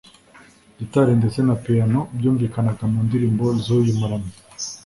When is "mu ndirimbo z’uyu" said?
2.91-3.93